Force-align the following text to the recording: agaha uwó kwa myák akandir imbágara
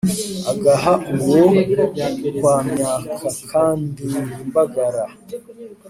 agaha 0.51 0.93
uwó 1.13 1.43
kwa 2.37 2.55
myák 2.67 3.05
akandir 3.29 4.13
imbágara 4.43 5.03